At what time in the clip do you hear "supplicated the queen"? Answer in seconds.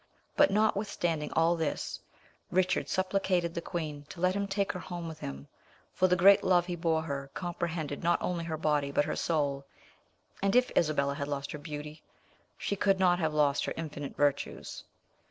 2.89-4.07